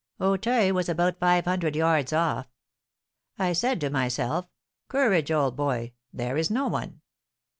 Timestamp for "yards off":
1.75-2.47